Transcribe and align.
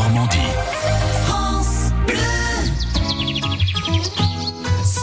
Normandie. 0.00 0.38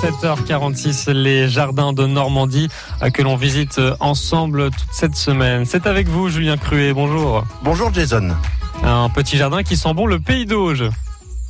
7h46, 0.02 1.12
les 1.12 1.48
jardins 1.48 1.94
de 1.94 2.08
Normandie 2.08 2.68
euh, 3.04 3.12
que 3.12 3.22
l'on 3.22 3.36
visite 3.36 3.78
euh, 3.78 3.96
ensemble 4.00 4.72
toute 4.72 4.90
cette 4.92 5.16
semaine. 5.16 5.66
C'est 5.66 5.86
avec 5.86 6.08
vous, 6.08 6.30
Julien 6.30 6.58
Cruet. 6.58 6.94
Bonjour. 6.94 7.46
Bonjour 7.62 7.94
Jason. 7.94 8.32
Un 8.84 9.10
petit 9.10 9.38
jardin 9.38 9.62
qui 9.62 9.78
sent 9.78 9.94
bon 9.94 10.08
le 10.08 10.18
pays 10.18 10.48
d'Auge. 10.48 10.86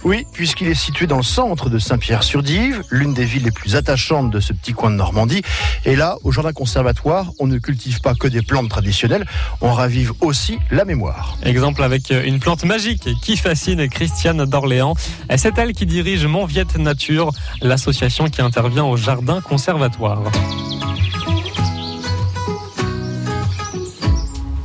Oui, 0.03 0.25
puisqu'il 0.31 0.67
est 0.67 0.75
situé 0.75 1.07
dans 1.07 1.17
le 1.17 1.23
centre 1.23 1.69
de 1.69 1.79
Saint-Pierre-sur-Dive, 1.79 2.83
l'une 2.91 3.13
des 3.13 3.25
villes 3.25 3.43
les 3.43 3.51
plus 3.51 3.75
attachantes 3.75 4.29
de 4.29 4.39
ce 4.39 4.53
petit 4.53 4.73
coin 4.73 4.91
de 4.91 4.95
Normandie. 4.95 5.41
Et 5.85 5.95
là, 5.95 6.17
au 6.23 6.31
Jardin 6.31 6.53
Conservatoire, 6.53 7.31
on 7.39 7.47
ne 7.47 7.57
cultive 7.57 7.99
pas 8.01 8.13
que 8.13 8.27
des 8.27 8.41
plantes 8.41 8.69
traditionnelles, 8.69 9.25
on 9.59 9.73
ravive 9.73 10.13
aussi 10.21 10.59
la 10.71 10.85
mémoire. 10.85 11.37
Exemple 11.43 11.83
avec 11.83 12.11
une 12.11 12.39
plante 12.39 12.63
magique 12.63 13.09
qui 13.21 13.37
fascine 13.37 13.89
Christiane 13.89 14.45
d'Orléans. 14.45 14.93
C'est 15.35 15.57
elle 15.57 15.73
qui 15.73 15.85
dirige 15.85 16.25
Mon 16.25 16.45
Viette 16.45 16.77
Nature, 16.77 17.31
l'association 17.61 18.29
qui 18.29 18.41
intervient 18.41 18.85
au 18.85 18.97
Jardin 18.97 19.41
Conservatoire. 19.41 20.21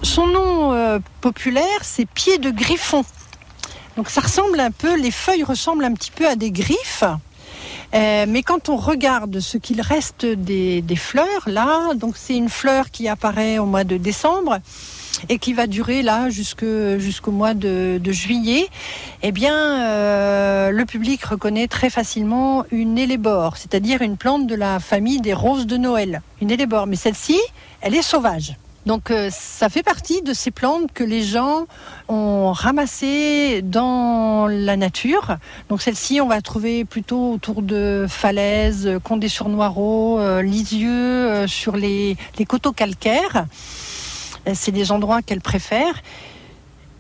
Son 0.03 0.27
nom 0.27 0.75
euh, 0.75 0.99
populaire, 1.23 1.65
c'est 1.81 2.07
pied 2.07 2.37
de 2.37 2.51
griffon. 2.51 3.03
Donc 3.97 4.09
ça 4.09 4.23
ressemble 4.23 4.59
un 4.61 4.71
peu, 4.71 4.97
les 4.97 5.11
feuilles 5.11 5.45
ressemblent 5.45 5.85
un 5.85 5.93
petit 5.93 6.11
peu 6.11 6.27
à 6.27 6.37
des 6.37 6.51
griffes. 6.51 7.05
Euh, 7.95 8.25
mais 8.27 8.43
quand 8.43 8.71
on 8.71 8.77
regarde 8.77 9.41
ce 9.41 9.59
qu'il 9.59 9.83
reste 9.83 10.25
des, 10.25 10.83
fleurs, 10.97 11.47
là, 11.47 11.93
donc 11.95 12.17
c'est 12.17 12.35
une 12.35 12.49
fleur 12.49 12.91
qui 12.91 13.07
apparaît 13.07 13.59
au 13.59 13.67
mois 13.67 13.85
de 13.85 13.99
décembre 13.99 14.59
et 15.29 15.39
qui 15.39 15.53
va 15.53 15.67
durer 15.67 16.03
là 16.03 16.31
jusqu'au 16.31 17.31
mois 17.31 17.53
de, 17.53 18.01
juillet, 18.07 18.69
eh 19.23 19.31
bien, 19.31 19.55
euh, 19.55 20.71
le 20.71 20.85
public 20.87 21.23
reconnaît 21.25 21.69
très 21.69 21.91
facilement 21.91 22.65
une 22.71 22.97
élébore, 22.97 23.59
c'est-à-dire 23.59 24.01
une 24.01 24.17
plante 24.17 24.47
de 24.47 24.55
la 24.55 24.81
famille 24.81 25.21
des 25.21 25.35
roses 25.35 25.67
de 25.67 25.77
Noël. 25.77 26.23
Une 26.41 26.51
élébore, 26.51 26.87
mais 26.87 26.97
celle-ci, 26.97 27.39
elle 27.83 27.95
est 27.95 28.03
sauvage. 28.03 28.57
Donc 28.85 29.11
euh, 29.11 29.29
ça 29.31 29.69
fait 29.69 29.85
partie 29.85 30.23
de 30.23 30.33
ces 30.33 30.51
plantes 30.51 30.91
que 30.93 31.05
les 31.05 31.23
gens 31.23 31.67
ont 32.09 32.53
ramassées 32.53 33.63
dans 33.63 34.49
la 34.49 34.77
nature. 34.77 35.37
Donc 35.69 35.83
celle-ci, 35.83 36.21
on 36.21 36.27
va 36.27 36.41
trouver 36.41 36.85
plutôt 36.85 37.33
autour 37.33 37.63
de 37.63 38.07
falaises, 38.09 38.99
Condé-sur-Noireau, 39.05 40.19
euh, 40.19 40.43
Lisieux, 40.43 40.91
euh, 40.91 41.47
sur 41.47 41.77
les, 41.77 42.17
les 42.39 42.45
coteaux 42.45 42.73
calcaires. 42.73 43.47
C'est 44.55 44.73
des 44.73 44.91
endroits 44.91 45.23
qu'elle 45.23 45.41
préfère. 45.41 46.03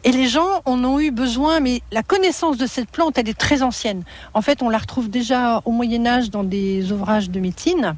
Et 0.04 0.12
les 0.12 0.26
gens 0.26 0.62
en 0.64 0.84
ont 0.84 0.98
eu 0.98 1.10
besoin, 1.10 1.60
mais 1.60 1.80
la 1.92 2.02
connaissance 2.02 2.56
de 2.56 2.66
cette 2.66 2.90
plante, 2.90 3.18
elle 3.18 3.28
est 3.28 3.38
très 3.38 3.62
ancienne. 3.62 4.02
En 4.34 4.42
fait, 4.42 4.62
on 4.62 4.68
la 4.68 4.78
retrouve 4.78 5.08
déjà 5.08 5.62
au 5.64 5.70
Moyen 5.70 6.06
Âge 6.06 6.30
dans 6.30 6.42
des 6.42 6.90
ouvrages 6.90 7.30
de 7.30 7.38
médecine. 7.38 7.94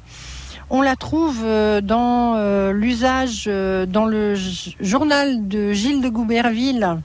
On 0.77 0.83
la 0.83 0.97
trouve 0.97 1.42
euh, 1.44 1.80
dans 1.80 2.34
euh, 2.34 2.72
l'usage 2.72 3.44
euh, 3.47 3.86
dans 3.86 4.06
le 4.06 4.34
journal 4.81 5.47
de 5.47 5.72
Gilles 5.72 6.00
de 6.03 6.08
Gouberville 6.08 6.98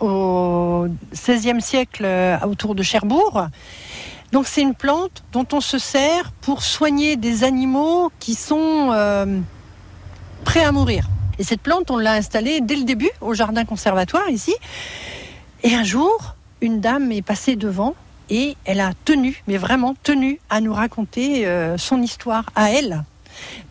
au 0.00 0.86
XVIe 1.12 1.60
siècle 1.60 2.08
autour 2.46 2.74
de 2.74 2.82
Cherbourg. 2.82 3.48
Donc 4.32 4.46
c'est 4.46 4.62
une 4.62 4.74
plante 4.74 5.22
dont 5.32 5.46
on 5.52 5.60
se 5.60 5.76
sert 5.76 6.32
pour 6.40 6.62
soigner 6.62 7.16
des 7.16 7.44
animaux 7.44 8.10
qui 8.20 8.34
sont 8.34 8.88
prêts 10.44 10.64
à 10.64 10.72
mourir. 10.72 11.08
Et 11.38 11.44
cette 11.44 11.60
plante, 11.60 11.90
on 11.90 11.98
l'a 11.98 12.12
installée 12.12 12.62
dès 12.62 12.76
le 12.76 12.84
début 12.84 13.10
au 13.20 13.34
jardin 13.34 13.66
conservatoire 13.66 14.30
ici. 14.30 14.54
Et 15.62 15.74
un 15.74 15.84
jour, 15.84 16.36
une 16.62 16.80
dame 16.80 17.12
est 17.12 17.22
passée 17.22 17.56
devant 17.56 17.94
et 18.30 18.56
elle 18.64 18.80
a 18.80 18.92
tenu, 19.04 19.42
mais 19.46 19.56
vraiment 19.56 19.94
tenu, 20.02 20.38
à 20.50 20.60
nous 20.60 20.72
raconter 20.72 21.46
euh, 21.46 21.76
son 21.78 22.00
histoire 22.02 22.50
à 22.54 22.70
elle. 22.70 23.04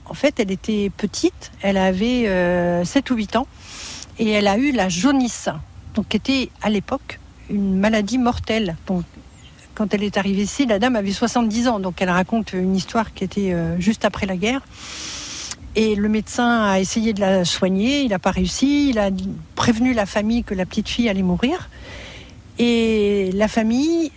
En 0.05 0.13
fait, 0.13 0.39
elle 0.39 0.51
était 0.51 0.91
petite, 0.95 1.51
elle 1.61 1.78
avait 1.78 2.23
7 2.23 2.28
euh, 2.28 2.83
ou 3.11 3.16
8 3.16 3.35
ans, 3.38 3.47
et 4.19 4.29
elle 4.29 4.47
a 4.47 4.57
eu 4.57 4.72
la 4.72 4.89
jaunisse, 4.89 5.50
donc 5.95 6.09
qui 6.09 6.17
était 6.17 6.50
à 6.61 6.69
l'époque 6.69 7.19
une 7.50 7.79
maladie 7.79 8.17
mortelle. 8.17 8.75
Donc, 8.88 9.03
quand 9.75 9.94
elle 9.94 10.03
est 10.03 10.17
arrivée 10.17 10.44
ici, 10.44 10.66
la 10.66 10.79
dame 10.79 10.95
avait 10.95 11.11
70 11.11 11.67
ans, 11.67 11.79
donc 11.79 12.01
elle 12.01 12.09
raconte 12.09 12.53
une 12.53 12.75
histoire 12.75 13.13
qui 13.13 13.23
était 13.23 13.53
euh, 13.53 13.79
juste 13.79 14.05
après 14.05 14.25
la 14.25 14.38
guerre. 14.38 14.61
Et 15.75 15.95
le 15.95 16.07
médecin 16.07 16.63
a 16.63 16.79
essayé 16.79 17.13
de 17.13 17.19
la 17.19 17.45
soigner, 17.45 18.01
il 18.01 18.09
n'a 18.09 18.19
pas 18.19 18.29
réussi, 18.29 18.89
il 18.89 18.99
a 18.99 19.09
prévenu 19.55 19.94
la 19.94 20.05
famille 20.05 20.44
que 20.44 20.53
la 20.53 20.67
petite 20.67 20.88
fille 20.88 21.09
allait 21.09 21.23
mourir. 21.23 21.69
Et 22.59 23.31
la 23.33 23.47
famille 23.47 24.11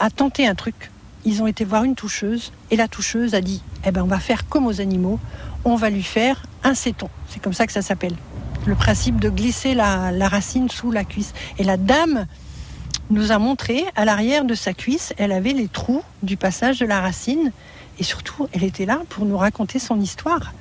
a 0.00 0.10
tenté 0.10 0.46
un 0.46 0.56
truc. 0.56 0.90
Ils 1.24 1.42
ont 1.42 1.46
été 1.46 1.64
voir 1.64 1.84
une 1.84 1.94
toucheuse 1.94 2.50
et 2.70 2.76
la 2.76 2.88
toucheuse 2.88 3.34
a 3.34 3.40
dit 3.40 3.62
Eh 3.84 3.92
ben, 3.92 4.02
on 4.02 4.06
va 4.06 4.18
faire 4.18 4.48
comme 4.48 4.66
aux 4.66 4.80
animaux, 4.80 5.20
on 5.64 5.76
va 5.76 5.90
lui 5.90 6.02
faire 6.02 6.42
un 6.64 6.74
céton. 6.74 7.08
C'est 7.28 7.40
comme 7.40 7.52
ça 7.52 7.66
que 7.66 7.72
ça 7.72 7.82
s'appelle. 7.82 8.16
Le 8.66 8.74
principe 8.74 9.20
de 9.20 9.28
glisser 9.28 9.74
la, 9.74 10.10
racine 10.28 10.68
sous 10.68 10.90
la 10.90 11.04
cuisse. 11.04 11.32
Et 11.58 11.64
la 11.64 11.76
dame 11.76 12.26
nous 13.10 13.32
a 13.32 13.38
montré 13.38 13.84
à 13.96 14.04
l'arrière 14.04 14.44
de 14.44 14.54
sa 14.54 14.72
cuisse, 14.72 15.12
elle 15.18 15.32
avait 15.32 15.52
les 15.52 15.68
trous 15.68 16.02
du 16.22 16.36
passage 16.36 16.78
de 16.78 16.86
la 16.86 17.00
racine 17.00 17.52
et 17.98 18.02
surtout, 18.02 18.48
elle 18.52 18.64
était 18.64 18.86
là 18.86 19.02
pour 19.08 19.26
nous 19.26 19.36
raconter 19.36 19.78
son 19.78 20.00
histoire. 20.00 20.52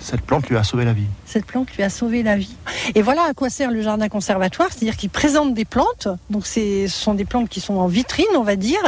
Cette 0.00 0.22
plante 0.22 0.48
lui 0.48 0.56
a 0.56 0.64
sauvé 0.64 0.84
la 0.84 0.92
vie. 0.92 1.06
Cette 1.26 1.46
plante 1.46 1.72
lui 1.76 1.82
a 1.82 1.90
sauvé 1.90 2.22
la 2.22 2.36
vie. 2.36 2.56
Et 2.94 3.02
voilà 3.02 3.22
à 3.28 3.34
quoi 3.34 3.50
sert 3.50 3.70
le 3.70 3.82
jardin 3.82 4.08
conservatoire, 4.08 4.68
c'est-à-dire 4.70 4.96
qu'il 4.96 5.10
présente 5.10 5.54
des 5.54 5.64
plantes. 5.64 6.08
Donc 6.30 6.46
ce 6.46 6.86
sont 6.88 7.14
des 7.14 7.24
plantes 7.24 7.48
qui 7.48 7.60
sont 7.60 7.74
en 7.74 7.86
vitrine, 7.86 8.26
on 8.36 8.42
va 8.42 8.56
dire. 8.56 8.82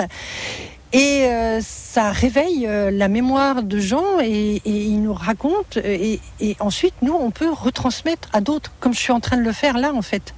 Et 0.92 1.26
euh, 1.26 1.60
ça 1.62 2.10
réveille 2.10 2.66
euh, 2.66 2.90
la 2.90 3.06
mémoire 3.08 3.62
de 3.62 3.78
gens 3.78 4.18
et, 4.20 4.60
ils 4.64 5.00
nous 5.00 5.14
racontent. 5.14 5.80
Et, 5.84 6.20
ensuite, 6.58 6.94
nous, 7.02 7.14
on 7.14 7.30
peut 7.30 7.50
retransmettre 7.50 8.28
à 8.32 8.40
d'autres, 8.40 8.72
comme 8.80 8.92
je 8.92 8.98
suis 8.98 9.12
en 9.12 9.20
train 9.20 9.36
de 9.36 9.42
le 9.42 9.52
faire 9.52 9.78
là, 9.78 9.92
en 9.94 10.02
fait. 10.02 10.34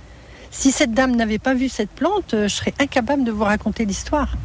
Si 0.50 0.70
cette 0.70 0.92
dame 0.92 1.16
n'avait 1.16 1.38
pas 1.38 1.54
vu 1.54 1.70
cette 1.70 1.90
plante, 1.90 2.34
euh, 2.34 2.48
je 2.48 2.54
serais 2.54 2.74
incapable 2.78 3.24
de 3.24 3.32
vous 3.32 3.44
raconter 3.44 3.86
l'histoire. 3.86 4.36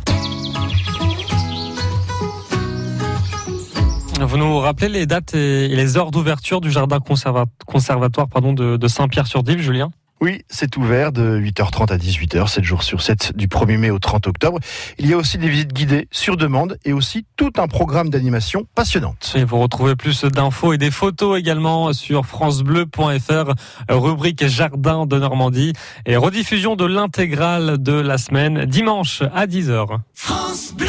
Vous 4.19 4.37
nous 4.37 4.57
rappelez 4.57 4.89
les 4.89 5.05
dates 5.05 5.35
et 5.35 5.67
les 5.67 5.95
heures 5.95 6.09
d'ouverture 6.09 6.59
du 6.59 6.71
jardin 6.71 6.99
conservatoire 6.99 8.27
pardon, 8.27 8.51
de, 8.53 8.87
Saint-Pierre-sur-Dive, 8.87 9.59
Julien? 9.59 9.91
Oui, 10.19 10.41
c'est 10.49 10.75
ouvert 10.77 11.11
de 11.11 11.39
8h30 11.39 11.93
à 11.93 11.97
18h, 11.97 12.47
7 12.47 12.63
jours 12.63 12.81
sur 12.81 13.03
7, 13.03 13.33
du 13.35 13.47
1er 13.47 13.77
mai 13.77 13.91
au 13.91 13.99
30 13.99 14.25
octobre. 14.25 14.57
Il 14.97 15.05
y 15.05 15.13
a 15.13 15.17
aussi 15.17 15.37
des 15.37 15.47
visites 15.47 15.71
guidées 15.71 16.07
sur 16.09 16.35
demande 16.35 16.79
et 16.83 16.93
aussi 16.93 17.27
tout 17.35 17.51
un 17.57 17.67
programme 17.67 18.09
d'animation 18.09 18.65
passionnante. 18.73 19.33
Et 19.35 19.43
vous 19.43 19.59
retrouvez 19.59 19.95
plus 19.95 20.23
d'infos 20.25 20.73
et 20.73 20.79
des 20.79 20.89
photos 20.89 21.39
également 21.39 21.93
sur 21.93 22.25
francebleu.fr, 22.25 23.53
rubrique 23.89 24.47
Jardin 24.47 25.05
de 25.05 25.19
Normandie 25.19 25.73
et 26.07 26.15
rediffusion 26.15 26.75
de 26.75 26.85
l'intégrale 26.85 27.77
de 27.77 27.93
la 27.93 28.17
semaine 28.17 28.65
dimanche 28.65 29.21
à 29.35 29.45
10h. 29.45 29.99
France 30.15 30.73
Bleu 30.75 30.86